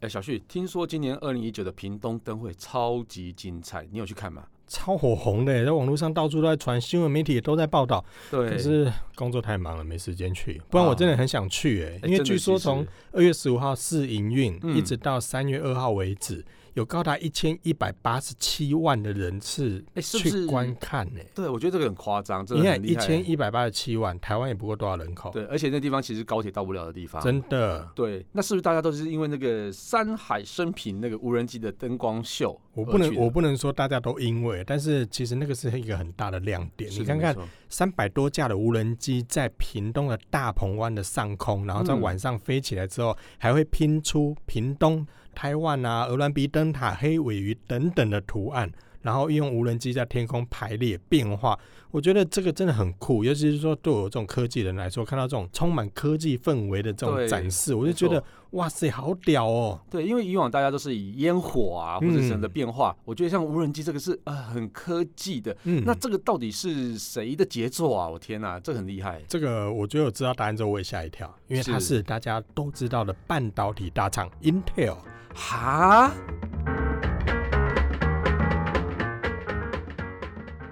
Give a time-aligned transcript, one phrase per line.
[0.00, 4.44] 哎，小旭，听说今年二零一九的屏东灯会超级精彩，你有去看吗？
[4.68, 8.04] 超火红的，在网络上到处都在传，新闻媒体也都在报道。
[8.30, 10.62] 对，可是工作太忙了，没时间去。
[10.70, 16.44] 不然我真的很想去，哎，因为据说从二月十五号试营运，一直到三月二号为止。
[16.78, 21.30] 有高达一千一百八十七万的人次去观看呢、欸欸。
[21.34, 22.46] 对，我觉得这个很夸张。
[22.50, 25.30] 你看一千一百八十七万，台湾也不过多少人口？
[25.32, 27.20] 对，而且那地方其实高铁到不了的地方。
[27.20, 27.90] 真的。
[27.96, 32.58] 对，那是不是大家都是因为那个山海升平那个无人机的灯光秀？
[32.74, 36.88] 我不能，我不能说大家都因为，但是其实那个是一个很大的亮点。
[36.92, 37.36] 你看看，
[37.68, 45.04] 三百多架的无人机在屏东的大鹏湾的上空，然后在晚上飞起来之后，还会拼出屏东。
[45.38, 48.68] 台湾啊，鹅銮鼻灯塔、黑尾鱼等等的图案，
[49.08, 51.58] 然后用无人机在天空排列变化，
[51.90, 53.24] 我觉得这个真的很酷。
[53.24, 59.80] 尤其是说，对我这种科技人来说，看到这种充满科技氛围的这种展示，我就觉得哇塞，好屌哦！
[59.90, 65.56] 对，因为以往大家都是以烟火啊或者什么的变化，嗯、我觉得像无人机这个是呃很科技的。
[65.64, 68.06] 嗯，那这个到底是谁的杰作啊？
[68.06, 69.22] 我天哪，这很厉害！
[69.26, 74.98] 这个我觉得我知道答案之后，我也吓一跳，因为它是大家都知道的半导体大厂 Intel。
[75.34, 76.12] 哈！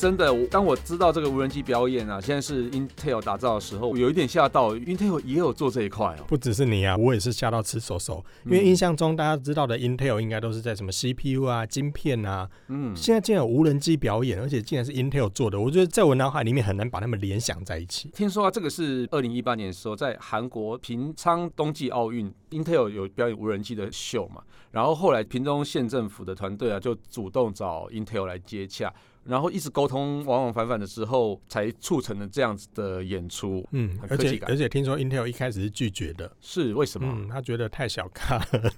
[0.00, 4.74] 真的，当我知道这个无人机表演啊，现在是 Intel 打造的时候，我有一点吓到。
[4.74, 8.24] Intel 也有做这一块哦，不只是你啊，我也是吓到吃手手。
[8.46, 18.08] 因为印象中大家知道的 Intel 应该都是在什么 CPU 啊、晶片啊，嗯，现在竟然有无人机表演，而且竟然是 Intel 做的，我觉得在我脑海里面很难把他们联想在一起。
[18.14, 28.90] 听说啊，这个是二零一八年的时候在韩国平昌冬季奥运，Intel 有表演无人机的秀嘛，然后后来屏东县政府的团队啊就主动找 Intel 来接洽。
[29.30, 33.64] 然后一直沟通往往返返的时候，才促成了这样子的演出。
[33.70, 37.08] 嗯，而且而且听说 Intel 一开始是拒绝的，是为什么？
[37.16, 38.72] 嗯，他觉得太小咖了，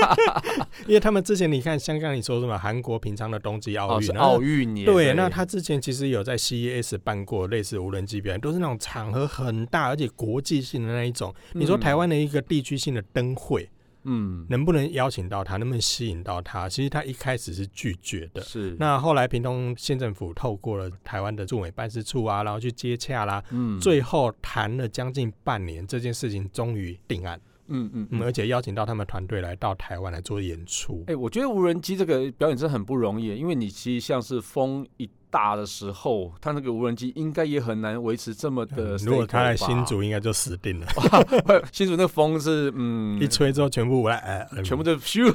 [0.88, 11.34] 因为他们之前你看，像刚你说什么韩国平昌的冬季奥运，奥运年对，对，那他之前其实有在 CES 办过类似无人机表演，都是那种场合很大而且国际性的那一种。
[11.52, 13.62] 你说台湾的一个地区性的灯会。
[13.64, 13.68] 嗯，
[14.04, 15.56] 能不能邀请到他？
[15.56, 16.68] 能不能吸引到他？
[16.68, 18.42] 其实他一开始是拒绝的。
[18.42, 18.76] 是。
[18.78, 23.42] 那后来屏东县政府透过了台湾的驻美办事处啊，然后去接洽啦。
[23.50, 23.78] 嗯。
[23.80, 27.40] 最后谈了将近半年，这件事情终于定案。
[27.68, 28.22] 嗯嗯，嗯。
[28.22, 31.04] 而且邀请到他们团队来到台湾来做演出。
[31.06, 35.08] 哎、欸，我觉得无人机这个表演真的很不容易，因为你其实像是风一。
[35.32, 38.96] 大的时候，他那个无人机应该也很难维持这么的。
[38.98, 40.86] 如果他在新竹，应该就死定了。
[41.72, 45.32] 新竹那风是嗯，一吹之后全部来，呃，全部就咻，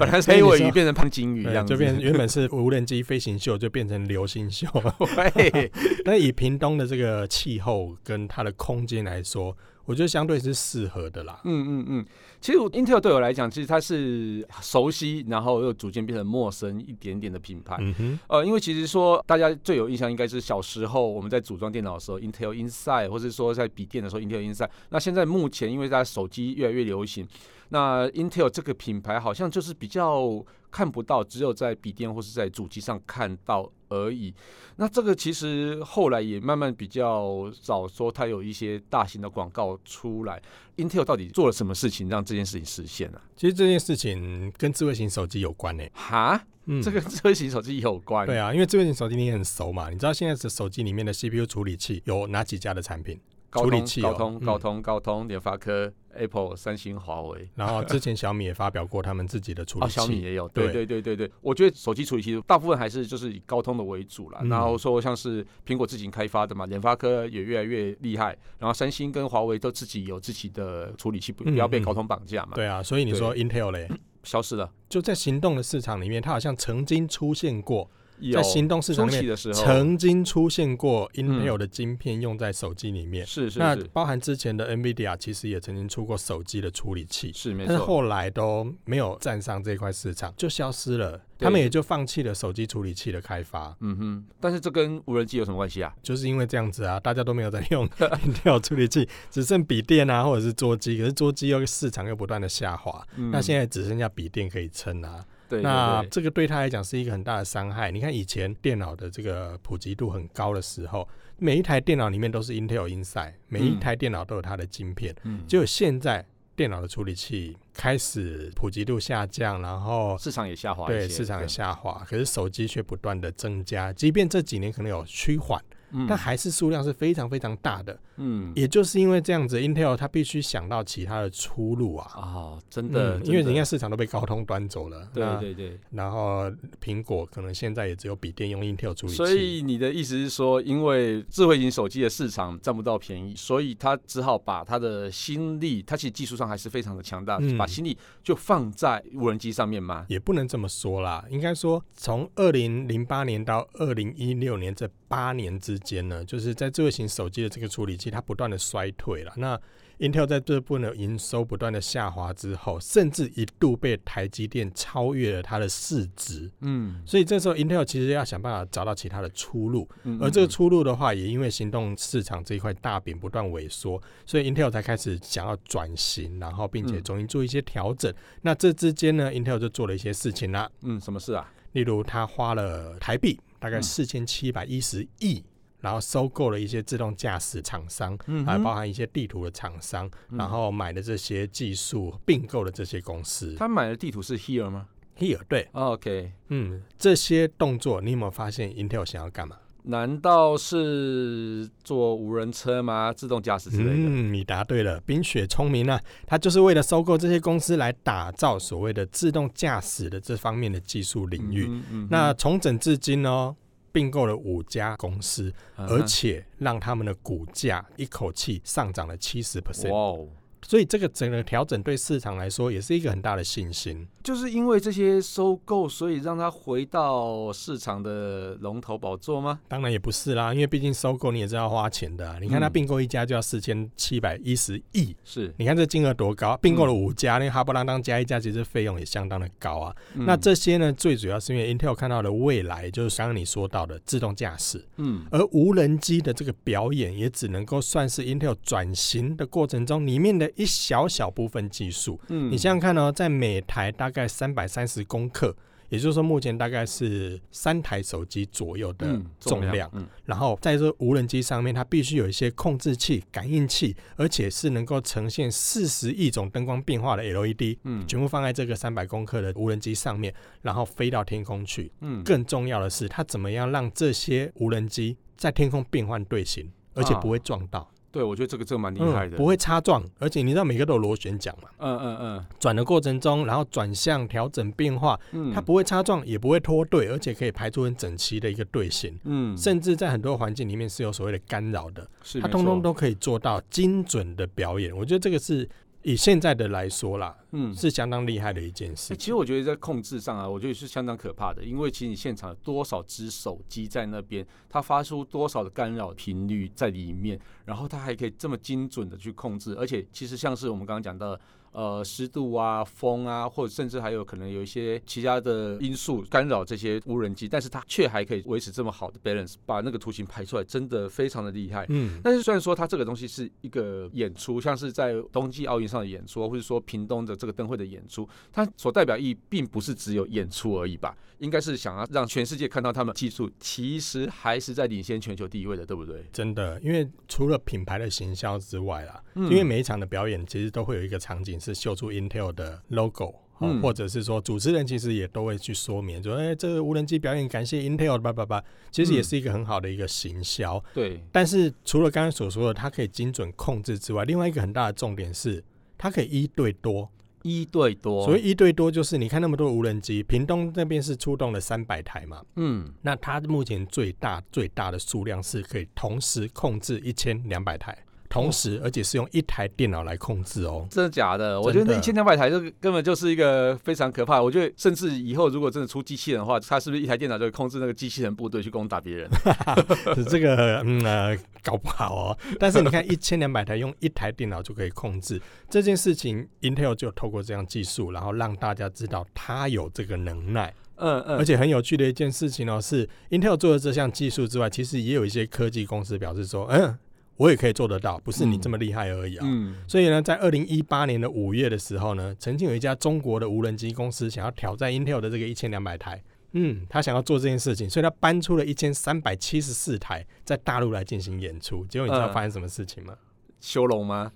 [0.00, 4.66] 本来是黑尾鱼变成胖金鱼一样，就变原本是无人机飞行秀，就变成流星秀。
[5.34, 5.70] 对，
[6.06, 9.54] 那以屏东的这个气候跟它的空间来说。
[9.86, 11.40] 我觉得相对是适合的啦。
[11.44, 12.06] 嗯嗯嗯，
[12.40, 17.76] 其实 Intel 对我来讲，其实它是熟悉，然后又逐渐变成陌生一点点的品牌。
[17.80, 18.18] 嗯哼。
[18.28, 24.68] 呃，因为其实说大家最有印象应该是小时候我们在组装电脑的时候，Intel Inside，或是说在笔电的时候，Intel Inside。
[24.90, 27.26] 那现在目前因为大家手机越来越流行，
[27.70, 34.34] 那 Intel 这个品牌好像就是比较看不到，只有在笔电或是在主机上看到而已。
[34.76, 40.40] 那这个其实后来也慢慢比较少说，它有一些大型的广告出来。
[40.76, 43.24] Intel 到底做了什么事情让这件事情实现呢、啊？
[43.34, 45.90] 其实这件事情跟智慧型手机有关呢、欸。
[45.94, 48.26] 哈，嗯，这个智慧型手机有关？
[48.26, 53.18] 对啊，因为智慧型手机你很熟嘛，你知道现在的手机里面的 CPU 处理器有哪几家的产品？
[53.52, 57.48] 处理器、哦、高通、高通、高通、联发科、Apple、三星、华为。
[57.54, 60.48] 然后之前小米也发表过他们自己的处理器，哦、小米也有。
[60.48, 64.40] 对对对对对，我觉得手机处理器大部分还是就是以高通的为主啦。
[64.42, 68.36] 嗯、然后说像是苹果自己开发的嘛，联发科也越来越厉害。
[68.58, 72.56] 然后三星跟华为都自己有自己的处理器，不不要被高通绑架嘛、嗯嗯。
[72.56, 73.88] 对啊，所以你说 Intel 嘞，
[74.22, 77.90] 消失了，就在行动的市场里面，它好像曾经出现过。
[78.32, 83.58] 在行动市场里面，曾经出现过 Intel 的晶片用在手机里面，嗯、是是是。
[83.58, 87.68] 那包含之前的 NVIDIA 其实也曾经出过手机的处理器，是没错。
[87.68, 91.20] 但是后来都没有站上这块市场，就消失了。
[91.38, 93.76] 他们也就放弃了手机处理器的开发。
[93.80, 94.24] 嗯哼。
[94.40, 95.94] 但是这跟无人机有什么关系啊？
[96.02, 100.96] 就是因为这样子啊，大家都没有在用 Intel 处理器，只剩笔电啊，或者是桌机。
[100.96, 105.22] 可是桌机又市场又不断的下滑，嗯、那现在只剩下笔电可以撑啊。
[105.48, 107.90] 对，那这个对他来讲是一个很大的伤害。
[107.90, 111.08] 你看以前电脑的这个普及度很高的时候，
[111.38, 115.14] 每一台电脑里面都是 Intel Inside，每一台电脑都有它的晶片。
[115.22, 122.02] 嗯，结果现在电脑的处理器开始普及度下降，然后市场也下滑，对，市场也下滑。
[122.08, 125.62] 可是手机却不断的增加，即便这几年可能有趋缓。
[125.92, 136.50] 嗯、但还是数量是非常非常大的，嗯，也就是因为这样子，Intel 它必须想到其他的出路啊，哦，真的，嗯、因为人家市场都被高通端走了，对对对，然后
[136.82, 159.32] 苹果可能现在也只有笔电用 Intel 处理器，所以你的意思是说，因为智慧型手机的市场占不到便宜，所以他只好把他的心力，他其实技术上还是非常的强大，嗯、把心力就放在无人机上面嘛，也不能这么说啦，应该说从二零零八年到二零一六年这八年之间呢，就是在智慧型手机的这个处理器，它不断的衰退了。
[159.36, 159.60] 那
[159.98, 166.50] Intel 在这部分的营收不断的下滑之后，甚至一度被台积电超越了它的市值。
[166.60, 169.88] 嗯，所以这时候 Intel 其实要想办法找到其他的出路。
[170.04, 178.12] 嗯嗯嗯，而这个出路的话，也因为行动市场这一块大饼不断萎缩，所以 Intel 才开始想要转型，然后并且重新做一些调整。
[178.12, 180.70] 嗯、那这之间呢，Intel 就做了一些事情啦。
[180.82, 181.50] 嗯，什么事啊？
[181.72, 185.42] 例如，他花了台币大概四千七百一十亿。
[185.80, 193.54] 然后收购了一些自动驾驶厂商，还、嗯、包含一些地图的厂商，嗯、然后买的这些技术，并购的这些公司。
[193.54, 194.88] 他买的地图是 Here 吗
[195.18, 199.56] ？Here 对、oh,，OK，嗯，这些动作你有没有发现 Intel 想要干嘛？
[199.84, 203.12] 难道是做无人车吗？
[203.12, 203.94] 自动驾驶之类的？
[203.94, 211.66] 嗯，你答对了，冰雪聪明啊，他就是为了收购这些公司来打造所谓的自动驾驶的这方面的技术领域。
[211.70, 213.54] 嗯嗯、那重整至今哦。
[213.96, 219.90] 并购了五家公司，而且让他们的股价一口气上涨了七十 percent。
[219.90, 220.22] 哇
[220.66, 224.06] 所以这个整个调整对市场来说也是一个很大的信心。
[224.24, 229.60] 就是因为这些收购，所以让它回到市场的龙头宝座吗？
[229.68, 232.38] 当然也不是啦，因为毕竟收购你也知道要花钱的、啊。
[232.40, 236.56] 你看它并购一家就要四千七百一十亿，是、嗯、你看这金额多高？
[236.56, 239.94] 并购了五家，那个哈不啷当加一家，其实费用也相当的高啊。
[240.14, 244.84] 嗯、那这些呢，最主要是因为 Intel 看到的未来，就是刚刚你说到的自动驾驶。
[244.96, 250.50] 嗯，而无人机的这个表演，也只能够算是 Intel 转型的过程中里面的。
[250.56, 255.54] 一小小部分技术，嗯，你想想看哦，在每台大概三百三十公克，
[255.88, 259.06] 也就是说目前大概是三台手机左右的
[259.38, 277.80] 重量，嗯，重量，嗯，然后在这无人机上面，它必须有一些控制器、感应器，而且是能够呈现四十亿种灯光变化的 LED，嗯，全部放在这个三百公克的无人机上面，然后飞到天空去，嗯，更重要的是，它怎么样让这些无人机在天空变换队形，而且不会撞到。
[277.80, 281.68] 啊对，我觉得这个这个蛮厉害的，嗯，不会擦撞，而且你知道每个都有螺旋桨嘛？
[281.76, 294.96] 嗯嗯嗯，转的过程中，然后转向调整变化，嗯，它不会擦撞，也不会脱队，而且可以排出很整齐的一个队形，嗯，甚至在很多环境里面是有所谓的干扰的，是它通通都可以做到精准的表演。
[294.96, 295.68] 我觉得这个是。
[296.06, 299.16] 以现在的来说啦，嗯，是相当厉害的一件事，欸。
[299.16, 311.40] 其实我觉得在控制上啊，我觉得是相当可怕的，因为其实你现场有多少只手机在那边，它发出多少的干扰频率在里面，然后它还可以这么精准的去控制，而且其实像是我们刚刚讲到的。
[311.76, 321.84] 呃，湿度啊，风啊，或者甚至还有可能有一些其他的因素干扰这些无人机，但是它却还可以维持这么好的 balance，把那个图形排出来，真的非常的厉害。
[321.90, 331.14] 嗯，但是虽然说它这个东西是一个演出，像是在冬季奥运上的演出，或者说屏东的这个灯会的演出，它所代表意义并不是只有演出而已吧？
[331.40, 336.24] 应该是想要让全世界看到他们技术其实还是在领先全球第一位的，对不对？
[336.32, 341.60] 真的，因为除了品牌的行销之外啦，嗯，因为每一场的表演其实都会有一个场景。
[341.66, 350.82] 是秀出 Intel 的 logo，嗯，或者是说主持人其实也都会去说明，说哎，这个无人机表演感谢 Intel 叭叭叭，其实也是一个很好的一个行销。
[350.94, 351.20] 对。
[351.32, 355.62] 但是除了刚刚所说的它可以精准控制之外，另外一个很大的重点是
[355.98, 357.10] 它可以一对多，
[357.42, 358.24] 一对多。
[358.24, 367.96] 所谓一对多，就是你看那么多无人机，屏东那边是出动了三百台嘛，嗯，那它目前最大最大的数量是可以同时控制一千两百台。
[368.28, 370.86] 同时，而且是用一台电脑来控制哦。
[370.90, 371.60] 真的假的？
[371.60, 374.40] 我觉得那一千两百台，这根本就是一个非常可怕。
[374.40, 379.30] 我觉得，甚至以后如果真的出机器人的话，它是不是一台电脑就可以控制那个机器人部队去攻打别人？
[380.28, 382.38] 这个嗯呃，搞不好哦。
[382.58, 390.72] 但是你看，一千两百台用一台电脑就可以控制这件事情，Intel 就透过这样技术，然后让大家知道它有这个能耐。
[390.96, 391.38] 嗯嗯。
[391.38, 396.98] 而且很有趣的一件事情哦，是 Intel 做的这项技术之外，其实也有一些科技公司表示说，嗯。
[397.36, 399.46] 我也可以做得到，不是你这么厉害而已啊。
[399.46, 411.84] 嗯，所以呢，在二零一八年的五月的时候呢，曾经有一家中国的无人机公司想要挑战 Intel 的这个一千两百台，嗯，他想要做这件事情，所以他搬出了一千三百七十四台在大陆来进行演出。
[411.86, 413.14] 结果你知道发生什么事情吗？
[413.60, 414.32] 修龙吗？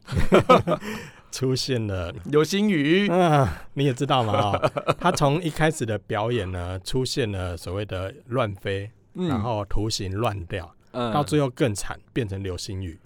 [1.31, 3.67] 出现了流星雨啊！
[3.75, 4.95] 你也知道嘛、哦？
[4.99, 10.75] 他从一开始的表演呢，出现了所谓的乱飞，嗯、然后图形乱掉。
[10.93, 12.99] 嗯，到最后更惨，变成流星雨。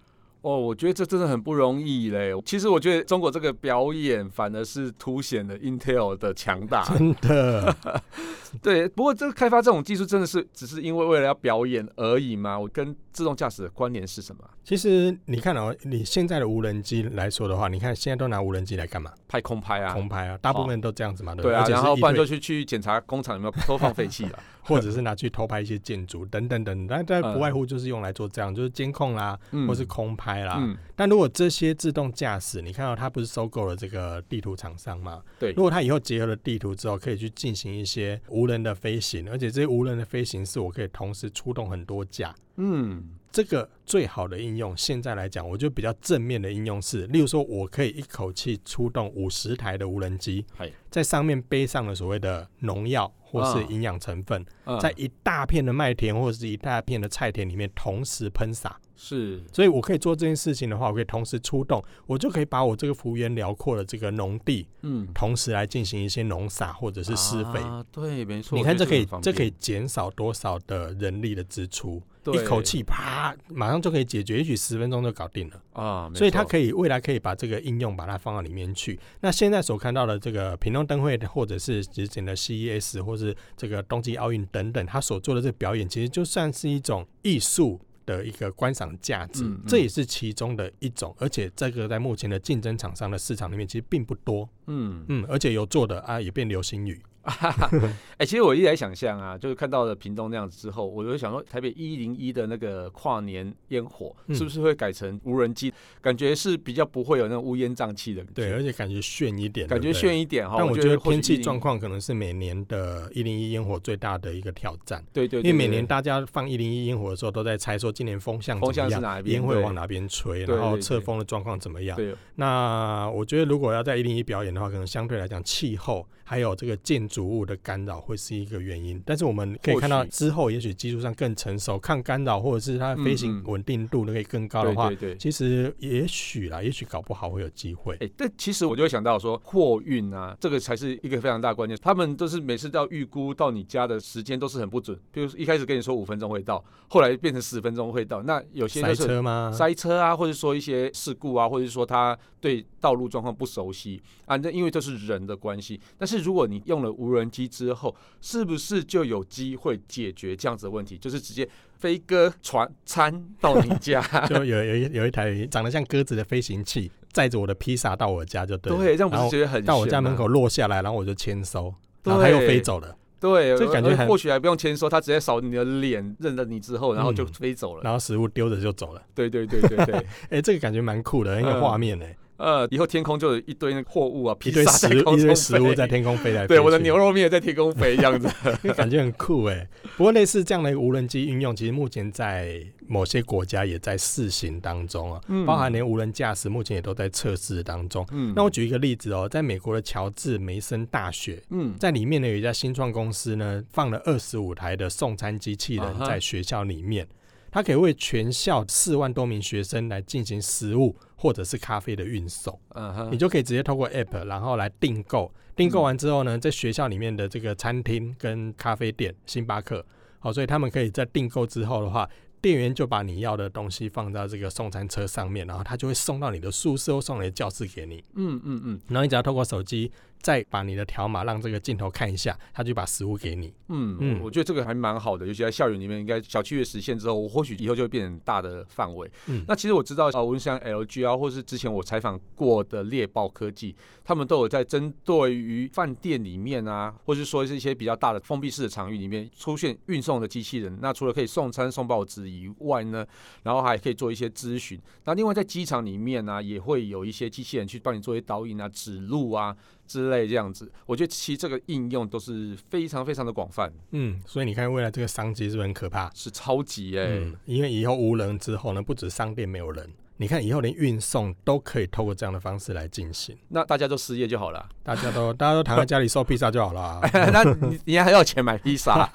[0.43, 2.31] 哦，我觉得这真的很不容易嘞。
[2.45, 6.85] 其实我觉得中国这个表演反而是凸显了 Intel 的强大。
[6.85, 7.75] 真的，
[8.61, 8.87] 对。
[8.87, 12.59] 不过这个开发这种技术真的是只是因为为了要表演而已吗？
[12.59, 14.45] 我跟自动驾驶的关联是什么？
[14.62, 19.11] 其实你看哦，你现在的无人机来说的话，你看现在都拿无人机来干嘛？
[19.26, 24.38] 拍空拍啊，空拍啊，大部分都这样子嘛，对啊，然后不然就去去检查工厂有没有偷放废气了。
[24.64, 30.56] 或者是拿去偷拍一些建筑等等等，但但不外乎就是用来做这样，就是监控啦，嗯、或是空拍啦。
[30.59, 35.23] 嗯、但如果这些自动驾驶，你看到它不是收购了这个地图厂商吗？
[35.38, 35.52] 对。
[35.52, 42.35] 如果它以后结合了地图之后，可以去进行一些无人的飞行，而且这些无人的飞行是我可以同时出动很多架。
[42.56, 43.04] 嗯。
[43.35, 50.47] 这个最好的应用，现在来讲，我就比较正面的应用是，例如说，我可以一口气出动五十台的无人机，
[50.88, 54.47] 在上面背上了所谓的农药或是营养成分，
[54.81, 58.81] 在一大片的麦田或者是一大片的菜田里面同时喷洒。
[58.95, 67.59] 是，所以我可以做这件事情的话，我可以同时出动，我就可以把我这个幅员辽阔的这个农地，嗯，同时来进行一些农撒或者是施肥。
[67.59, 68.57] 啊，对，没错。
[68.57, 72.00] 你看这可以，这可以减少多少的人力的支出？
[72.25, 76.11] 对，一口气啪，马上就可以解决，也许十分钟就搞定了啊。
[76.14, 78.99] 所以它可以未来可以把这个应用把它放到里面去。
[79.21, 91.14] 那现在所看到的这个屏东灯会，或者是之前的 CES，或是这个冬季奥运等等，它所做的这个表演，其实就算是一种艺术的一个观赏价值，嗯嗯，这也是其中的一种。
[91.19, 94.49] 而且这个在目前的竞争厂商的市场里面，其实并不多。
[94.66, 97.00] 嗯嗯，而且有做的啊，也变流星雨。
[98.14, 105.69] 哎、欸，其实我一直在想象啊，就是看到了屏东那样子之后，我就想说，台北一零一的那个跨年烟火，是不是会改成无人机？
[105.71, 108.23] 嗯、感觉是比较不会有那种乌烟瘴气的。
[108.35, 110.57] 对，而且感觉炫一点，感觉炫一点哈。
[110.59, 115.04] 但我觉得天气状况可能是每年的一零一烟火最大的一个挑战。
[115.12, 121.97] 对对，对，因为每年大家放一零一烟火的时候，都在猜说今年风向怎么样，风向是哪边，烟会往哪边吹，然后侧风的状况怎么样。
[121.97, 127.94] 对，那我觉得如果要在一零一表演的话，可能相对来讲气候还有这个建筑物的干扰。
[128.04, 137.97] 会是一个原因，但是我们可以看到之后，也许技术上更成熟，抗干扰或者是它飞行稳定度都可以更高的话，对对对，其实也许啦，也许搞不好会有机会。
[138.00, 141.78] 哎，但其实我就会想到说，货运啊，这个才是一个非常大的关键。
[141.80, 148.23] 他们都是每次都要预估到你家的时间都是很不准，比如一开始跟你说五分钟会到，后来变成十分钟会到。
[148.23, 149.50] 那有些塞车吗？
[149.50, 155.80] 塞车啊，或者说一些事故啊，或者说他对道路状况不熟悉啊，那因为这是人的关系。
[155.97, 160.96] 但是如果你用了无人机之后，是不是就有机会解决这样子的问题？
[160.96, 168.78] 就是直接飞鸽传餐到你家， 就有有一有一台长得像鸽子的飞行器，载着我的披萨到我家就对了。
[168.78, 172.96] 对，这样不是觉得很到我家门口落下来，然后我就签收，然后他又飞走了。
[173.20, 179.02] 对，就感觉或许还不用签收，他直接扫你的脸，认了你之后，然后就飞走了，然后食物丢着就走了。
[179.14, 182.04] 对对对对对， 哎，这个感觉蛮酷的，那个画面呢。
[182.37, 186.47] 呃，以后天空就有一堆那个货物啊，一堆食一堆食物在天空飞来。
[186.47, 188.29] 对，我的牛肉面也在天空飞，这样子，
[188.75, 189.67] 感觉很酷哎。
[189.97, 198.05] 不过类似这样的无人机运用，其实目前在某些国家也在试行当中啊，嗯、包含连无人驾驶目前也都在测试当中。
[198.11, 207.05] 嗯，那我举一个例子哦，在美国的乔治梅森大学，嗯，在里面呢有一家新创公司呢，放了二十五台的送餐机器人在学校里面。
[207.05, 207.23] 啊
[207.54, 215.32] 它可以为全校四万多名学生来进行食物或者是咖啡的运送，嗯哼，你就可以直接透过 App，然后来订购。
[215.54, 219.87] 订购完之后呢，在学校里面的这个餐厅跟咖啡店，星巴克，
[220.18, 222.11] 好，所以他们可以在订购之后的话，
[222.42, 228.02] 店员就把你要的东西放到这个送餐车上面，然后他就会送到你的宿舍或送你的教室给你。
[228.16, 229.92] 嗯嗯嗯，然后你只要透过手机。
[230.25, 233.52] 再把你的条码让这个镜头看一下，他就把食物给你。
[233.69, 239.07] 嗯嗯，我觉得这个还蛮好的，尤其在校园里面，应该小区域实现之后，我或许以后就会变成大的范围。
[239.26, 250.78] 嗯，那其实我知道啊，无论像 LG 啊，或是之前我采访过的猎豹科技，他们都有在针对于饭店里面啊，或是说是一些比较大的封闭式的场域里面出现运送的机器人。
[250.81, 253.07] 那除了可以送餐送报纸以外呢，
[253.43, 254.81] 然后还可以做一些咨询。
[255.04, 259.54] 那另外在机场里面呢、啊，也会有一些机器人去帮你做一些导引啊、指路啊。
[259.87, 260.71] 之类这样子。
[260.87, 263.73] 我觉得其实这个应用都是非常非常的广泛。
[263.91, 266.11] 嗯，所以你看未来这个商机是不是很可怕？
[266.14, 269.93] 是超级哎、欸嗯，因为以后无人之后呢，不止商店没有人。
[270.17, 277.00] 你看，以后连运送都可以透过这样的方式来进行，那大家都失业就好了，大家都大家都躺在家里收披萨就好了。
[277.33, 279.11] 那你你还要钱买披萨？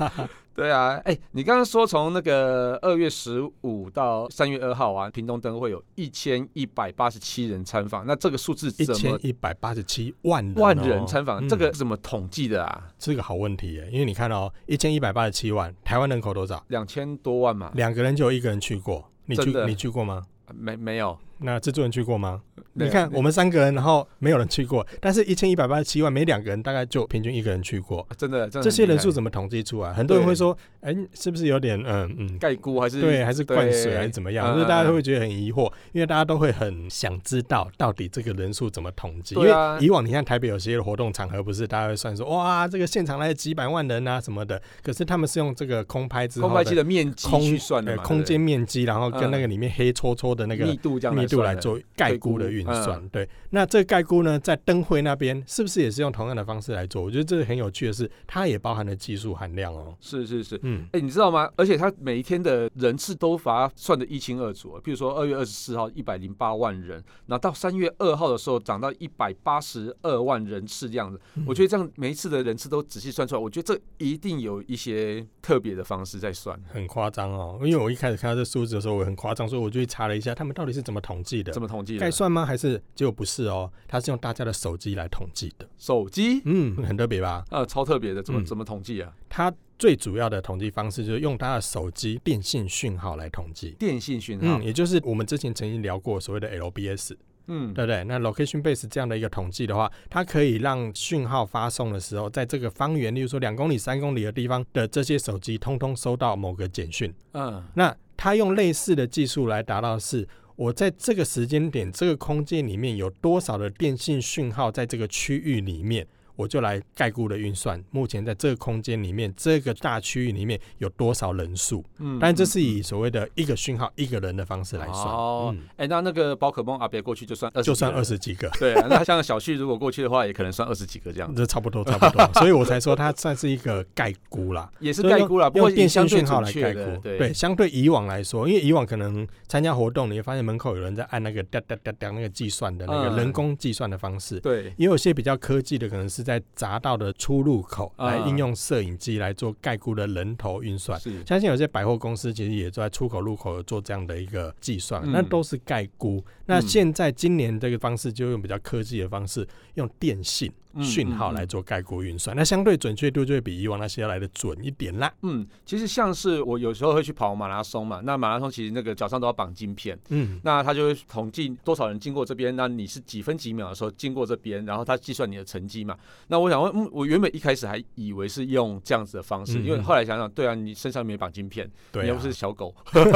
[0.60, 12.88] 对啊，哎、欸，你刚刚说从那个二月十五到三月二号啊，屏东灯会有一千一百八十七人参访，那这个数字一千一百八十七万万人参访、嗯，这个怎么统计的啊？
[12.98, 16.62] 这个好问题耶，因为你看哦，一千一百八十七万，台湾人口多少？
[16.68, 20.24] 两千多万嘛，两个人就有一个人去过，你去你去过吗？
[20.54, 21.18] 没没有。
[21.38, 22.42] 那制作人去过吗？
[22.86, 29.93] 你看我们三个人，然后没有人去过，但是一千一百八十七万，每两个人大概就平均一个人去过，真的，真的这些人数怎么统计出来？
[29.93, 34.53] 很多人会说，哎、欸，是不是有点嗯嗯概估还是对，还是灌水还是怎么样？
[34.53, 39.36] 就是大家都会觉得很疑惑，因为大家都会很想知道到底这个人数怎么统计。
[39.36, 53.10] 因为以往你看台北有些活动场合，不是大家会算说，哇，这个现场来了几百万人啊什么的，可是他们是用这个空拍之后空拍机的面积去算的，空间面积，然后跟那个里面黑搓搓的那个密度这样密度来做概估的运算。
[53.10, 57.02] 对，那这个概估呢，在灯会那边是不是也是用同样的方式来做？
[57.02, 59.96] 我觉得这个很有趣的是，它也包含了技术含量哦。
[60.00, 61.50] 是是是，嗯，哎、欸，你知道吗？
[61.56, 64.80] 而且它每一天的人次都把它算的一清二楚。
[64.80, 71.20] 譬如说二月二十四号一百零八万人，然后到三月二号的时候涨到一百八十二万人次这样子。
[71.46, 76.60] 我觉得这样每一次的人次都仔细算出来，我觉得这一定有一些特别的方式在算。
[76.72, 81.52] 很夸张哦，因为我一开始看到这数字的时候，我很夸张，所以我就去查了一下，他们到底是怎么统计的？
[81.52, 82.00] 怎么统计的？
[82.00, 82.46] 概算吗？
[82.46, 82.59] 还是？
[82.96, 85.68] 结果不是哦，它是用大家的手机来统计的。
[85.78, 87.46] 手机，嗯，很特别吧？
[87.51, 89.13] 呃，超特别的，怎么、嗯、怎么统计啊？
[89.30, 93.72] 它最主要的统计方式就是用它的手机电信讯号来统计。
[93.80, 97.16] 电信讯号，嗯，也就是我们之前曾经聊过所谓的 LBS，
[97.48, 98.04] 嗯，对不对？
[98.04, 107.13] 那 Location Base 这样的一个统计的话，它可以让讯号发送的时候，在这个方圆，例如说两公里、三公里的地方的这些手机，通通收到某个简讯。
[107.34, 110.28] 嗯，那它用类似的技术来达到是。
[110.60, 116.06] 我在这个时间点、这个空间里面有多少的电信讯号在这个区域里面？
[116.39, 121.84] 我就来概估的运算，目前在这个空间里面，这个大区域里面有多少人数？
[121.98, 125.03] 嗯，但这是以所谓的一个讯号一个人的方式来算。
[125.03, 128.50] 哦，哎、嗯欸，那那个宝可梦阿别过去就算就算二十几个。
[128.57, 131.29] 对、啊，那像小旭如果过去的话，也可能算二十几个这样。
[131.35, 132.25] 这差不多，差不多。
[132.40, 137.01] 所以我才说它算是一个概估啦， 也是概估啦，不过电信讯号来概估。
[137.03, 144.37] 对，对，相对以往来说，因为以往可能参加活动，你会发现门口有人在按那个哒哒哒哒那个计算的那个人工计算的方式。
[144.37, 147.09] 嗯、对，也有些比较科技的，可能是在匝道的。
[147.29, 156.24] 出入口来应用摄影机来做概估的人头运算，是相信有些百货公司其实也在出口入口有做这样的一个计算，那都是概估。
[156.46, 160.51] 那现在今年这个方式就用比较科技的方式，用电信。
[160.82, 165.12] 讯号来做概括运算，那相对准确度就会比以往那些要来的准一点啦。
[165.24, 175.98] 嗯，其实像是我有时候会去跑马拉松嘛，那马拉松其实那个脚上都要绑晶片，嗯，那他就会统计多少人经过这边，那你是几分几秒的时候经过这边，然后他计算你的成绩嘛。
[176.27, 182.74] 那我想问，嗯，我原本一开始还以为是用这样子的方式，因为后来想想，对啊，你身上没绑晶片，对，你又不是小狗。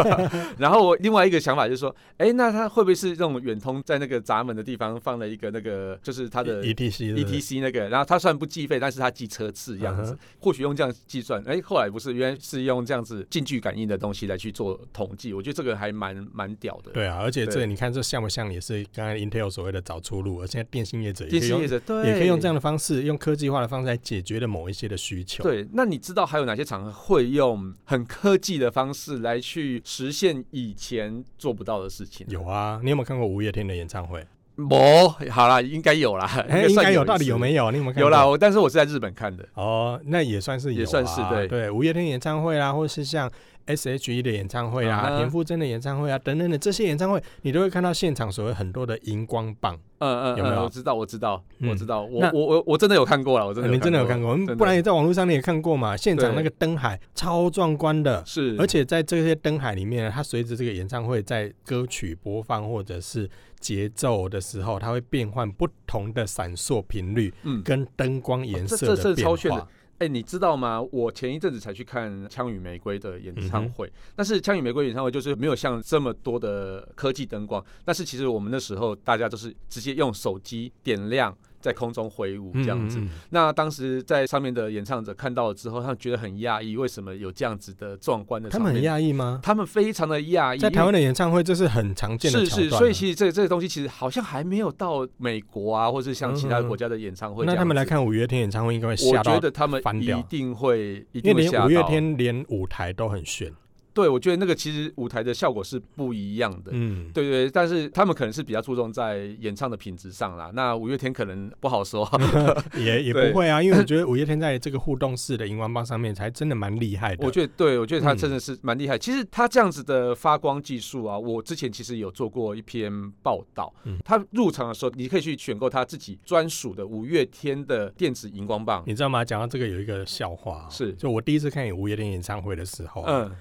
[0.58, 7.44] 然后我另外一个想法就是说，哎，那他会不会是这种远通在那个闸门的地方放了一个那个，就是他的 ETC ETC。
[7.60, 10.20] 那个，然后他算不计费，但是他计车次这样子，uh -huh.
[10.39, 16.92] 或许用这样计算，哎，后来不是，原来是用这样子近距感应的东西来去做统计，我觉得这个还蛮蛮屌的。
[16.92, 25.44] 对啊，而且这你看这像不像也是刚才 Intel 所谓的找出路，而现在电信业者也可以用，也可以用这样的方式，用科技化的方式来解决的某一些的需求。
[25.44, 32.26] 对，那你知道还有哪些厂会用很科技的方式来去实现以前做不到的事情？
[32.30, 34.26] 有啊，你有没有看过五月天的演唱会？
[34.56, 37.72] 没，好啦，应该有啦，欸、应该有，到底有没有？
[37.72, 38.02] 你有没有看？
[38.02, 39.44] 有啦，我但是我是在日本看的。
[39.56, 41.72] 哦，那也算是有，也算是对对。
[41.72, 43.30] 五月天演唱会啦，或是像
[43.65, 49.80] S.H.E 的演唱会啊，田馥甄的演唱会啊，等等的这些演唱会，你都会看到现场所谓很多的荧光棒。
[49.99, 50.63] 嗯嗯，有没有？
[50.63, 52.02] 我知道，我知道，我知道。
[52.02, 53.69] 我我我我真的有看过了，我真的。
[53.69, 54.36] 你真的有看过？
[54.56, 55.95] 不然也在网络上你也看过嘛？
[55.95, 58.56] 现场那个灯海超壮观的，是。
[58.60, 63.30] 而且在这些灯海里面，它随着这个演唱会在歌曲播放或者是
[63.62, 69.65] 节奏的时候，它会变换不同的闪烁频率，嗯，跟灯光颜色的变化。
[69.99, 70.82] 哎、欸，你知道吗？
[70.91, 81.36] 我前一阵子才去看《枪与玫瑰》的演唱会，嗯、但是《枪与玫瑰》演唱会就是没有像这么多的科技灯光，但是其实我们那时候大家都是直接用手机点亮。
[81.63, 82.99] 在空中挥舞这样子。
[82.99, 88.49] 嗯嗯嗯，那当时在上面的演唱者看到了之后，他们觉得很讶异，为什么有这样子的壮观的？
[88.49, 89.39] 他们很讶异吗？
[89.41, 90.60] 他们非常的讶异。
[90.60, 92.39] 在台湾的演唱会，这是很常见的。
[92.39, 97.45] 是是，所以其实这这个东西其实好像还没有到美国啊，或是像其他国家的演唱会。
[97.45, 99.32] 那他们来看五月天演唱会，应该会吓到。
[99.32, 103.49] 我觉得他们一定会，一定会，因为连五月天连舞台都很炫。
[103.93, 110.51] 对，我觉得那个其实舞台的效果是不一样的，嗯，对对，但是他们可能是比较注重在演唱的品质上啦。
[110.53, 112.10] 那五月天可能不好说，
[112.75, 117.23] 也也不会啊，因为我 觉得五月天在这个互动式的荧光棒上面才真的蛮厉害的。
[117.25, 118.97] 我觉得，对，我觉得他真的是蛮厉害。
[118.97, 123.71] 嗯、其实他这样子的发光技术啊，我之前其实有做过一篇报道。
[123.84, 128.84] 嗯，他入场的时候，你可以去选购他自己专属的五月天的电子荧光棒。
[128.88, 129.23] 你知道吗？
[129.23, 133.32] 讲到这个有一个笑话，是就我第一次看五月天演唱会的时候，嗯。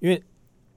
[0.00, 0.22] 因为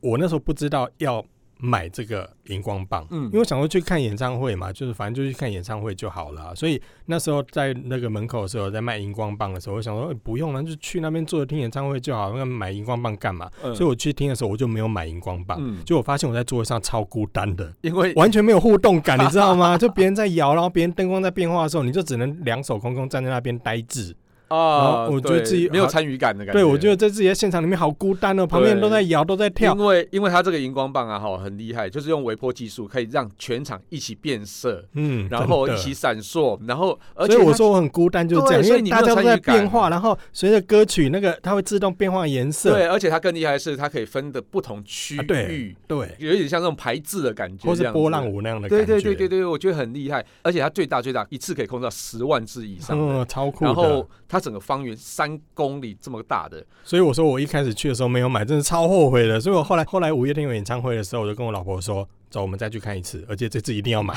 [0.01, 1.23] 我那时候不知道要
[1.61, 6.55] 买这个荧光棒，嗯，因为我想说去看演唱会嘛，就是反正就去看演唱会就好了。
[6.55, 12.31] 所以那时候在那个门口的时候，在卖荧光棒的时候，我想说、欸、不用了，就去那边坐着听演唱会就好。
[12.37, 13.51] 那买荧光棒干嘛？
[13.61, 15.57] 嗯、所以我去听的时候，我就没有买荧光棒。
[15.59, 19.77] 嗯，就我发现我在座位上超孤单的，因为完全没有互动感，你知道吗？
[19.77, 24.15] 就别人在摇，然后别人灯光在变化的时候，你就只能两手空空站在那边呆滞。
[24.49, 26.59] 啊，我觉得自己没有参与感的感觉。
[26.59, 29.73] 对，我觉得在自己在现场里面好孤单哦，旁边都在摇，都在跳。
[29.73, 42.71] 因为，因为它这个荧光棒啊，哈，很厉害，就是用微波技术可以让全场一起变色，嗯，然后一起闪烁，然后，而且我说我很孤单，就是这样，因为大家都在变化，然后随着歌曲那个它会自动变换颜色。
[42.73, 48.85] 对，而且它更厉害的是，它可以分的不同区域，对，有一点像那种排字的感觉，或是波浪舞那样的感觉。
[48.85, 53.65] 对对对对对，我觉得很厉害，而且它最大最大一次可以控制到十万字以上，嗯，超酷。
[53.65, 54.95] 然后它整个方圆。
[54.99, 59.39] 三公里这么大的，所以我说我一开始去的时候没有买，真的超后悔的。
[59.39, 64.13] 所以我后来后来五月天有演唱会的时候，我就跟我老婆说：“走，我们再去看一次，而且这次一定要买。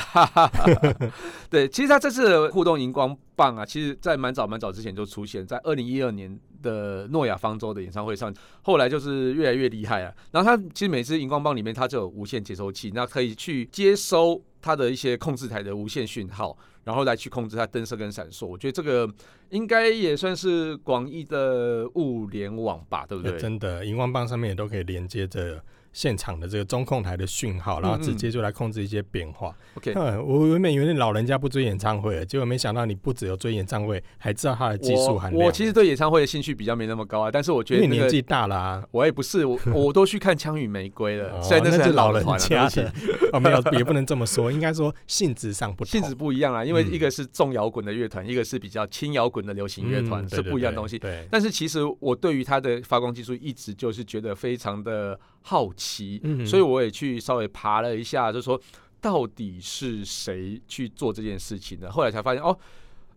[1.49, 10.13] ”对，其实他这次的互动荧光棒啊，其实在蛮早蛮早之前就出现在二零一二年的诺亚方舟的演唱会上，后来就是越来越厉害啊。
[10.31, 16.57] 然后他其实每次荧光棒里面它就有无线接收器，那可以去接收它的一些控制台的无线讯号。
[16.85, 19.09] 然后来去控制它灯色跟闪烁，我觉得这个
[19.51, 23.39] 应该也算是广义的物联网吧，对不对？
[23.39, 25.63] 真的，荧光棒上面也都可以连接着。
[25.93, 29.55] 现场的这个中控台的讯号，然后直接就来控制一些变化。
[29.75, 29.93] OK，
[30.25, 35.45] 我原本以为老人家不追演唱会，结果没想到你不只有追演唱会，还知道他的技术含量。
[35.45, 41.41] 我其实对演唱会的兴趣比较没那么高啊，但是我觉得、那个、年纪大了啊，我也不是，我我都去看枪与玫瑰了。
[41.41, 42.91] 虽然那是老人家的，
[43.31, 46.65] 哦，没有，也不能这么说，应该说性质上不同，性质不一样啊。
[46.65, 50.97] 因为一个是重摇滚的乐团，一个是比较轻摇滚的流行乐团，是不一样的东西。
[50.97, 56.63] 对，但是其实我对于他的发光技术一直就是觉得非常的好奇，嗯，所以。
[56.63, 58.57] 我也去稍微爬了一下，就说
[59.01, 61.91] 到底是谁去做这件事情的？
[61.91, 62.57] 后来才发现，哦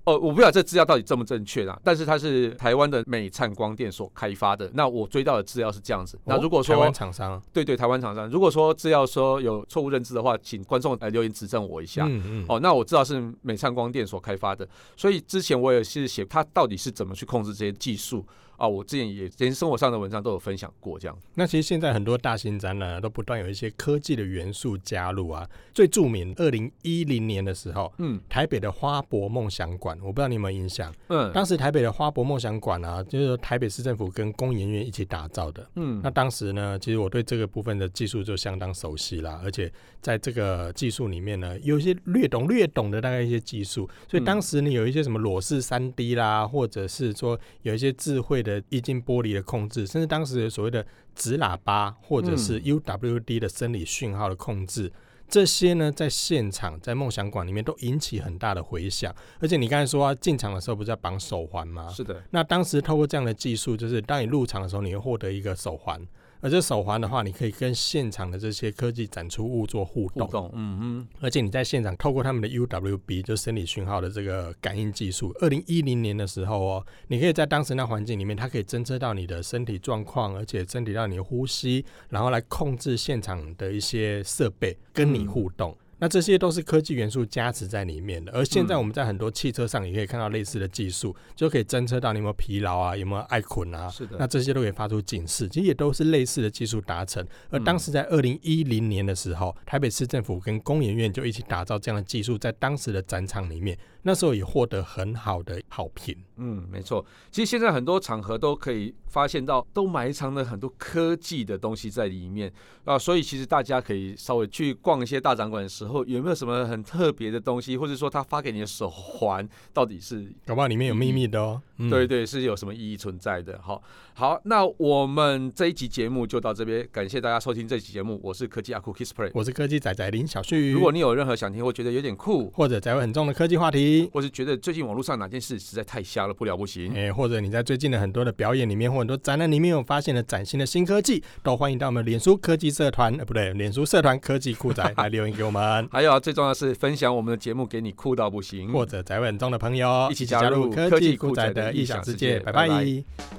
[0.02, 1.78] 哦，我不知道这资料到底正不正确啊。
[1.84, 4.68] 但是它是台湾的美灿光电所开发的。
[4.74, 6.18] 那我追到的资料是这样子。
[6.24, 12.04] 那如果说台湾厂商，对对，台湾厂商，如果说资料说有错误认知的话，请观众来留言指正我一下。
[12.08, 12.44] 嗯嗯。
[12.48, 18.26] 哦，那我知道是美灿光电所开发的，所以之前我也是写它到底是怎么去控制这些技术。
[18.56, 21.18] 啊，我之前也连生活上的文章都有分享过，这样。
[21.34, 25.48] 那其实现在很多大型展览都不断有一些科技的元素加入啊。
[25.74, 30.92] 最著名，二零一零年的时候，嗯，台北的花博梦想馆，我不知道你有没有印象？
[31.08, 35.68] 嗯，当时台北的花博梦想馆啊，就是台北市政府跟工研院一起打造的。
[35.74, 39.70] 嗯，那当时呢，其实我对这个部分的技术就相当熟悉啦，而且
[40.06, 54.92] 在这个技术里面呢，有一些略懂略懂的大概一些技术，所以当时呢，有一些什么裸视三 D 啦，或者是说有一些智慧的液晶玻璃的控制，甚至当时所谓的直喇叭或者是 UWD 的生理讯号的控制，嗯、
[55.28, 59.12] 这些呢，在现场在梦想馆里面都引起很大的回响。
[59.40, 61.88] 而且你刚才说进场的时候不是要绑手环吗？
[61.88, 62.22] 是的。
[62.30, 66.00] 那当时透过这样的技术，就是当你入场的时候，你会获得一个手环。
[66.40, 85.70] 而这手环的话，你可以跟现场的这些科技展出物做互动，互动，嗯嗯，而且你在现场透过他们的 UWB，就生理讯号的这个感应技术，二零一零年的时候哦，你可以在当时那环境里面，它可以侦测到你的身体状况，而且侦测到你的呼吸，然后来控制现场的一些设备，跟你互动。
[85.70, 97.26] 嗯那这些都是科技元素加持在里面的，而现在我们在很多汽车上也可以看到类似的技术，就可以侦测到你有没有疲劳啊，有没有爱困啊，是的，那这些都可以发出警示，其实也都是类似的技术达成。
[97.50, 106.16] 而当时在二零一零年的时候，台北市政府跟工研院就一起打造这样的技术，在当时的展场里面，那时候也获得很好的好评。
[106.36, 112.52] 嗯，没错，其实现在很多场合都可以发现到都埋藏了很多科技的东西在里面
[112.84, 121.62] 啊，所以其实大家可以稍微去逛一些大展馆的时候，有没有什么很特别的东西，或者说他发给你的手环到底是搞不好里面有秘密的哦？
[121.78, 123.58] 嗯、对对，是有什么意义存在的？
[123.62, 130.72] 好，好，那我们这一集节目就到这边，感谢大家收听这期节目，我是科技阿酷 Kissplay，我是科技仔仔林小旭。
[130.72, 145.88] 如果你有任何想听或觉得有点酷，或者在乎很重的科技话题，或是觉得最近网络上哪件事实在太瞎了，不了不行，哎，或者你在最近的很多的表演里面或很多展览里面有发现了崭新的新科技，都欢迎到我们脸书科技社团，呃，不对，脸书社团科技酷宅来留言给我们。
[145.92, 152.40] 还有啊，最重要的是分享我们的节目给你酷到不行，或者宅稳中的朋友一起加入科技酷宅的异想世界。
[152.40, 152.68] 拜拜！
[152.68, 152.82] 啊，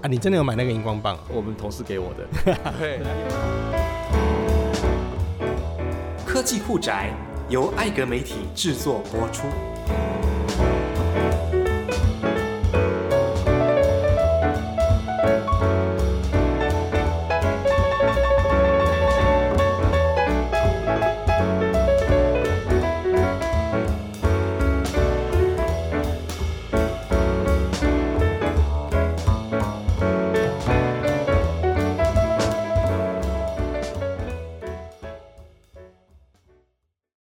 [0.09, 1.23] 你真的有买那个荧光棒啊？
[1.33, 2.25] 我们同事给我的。
[6.25, 7.13] 科技酷宅
[7.49, 9.47] 由艾格媒体制作播出。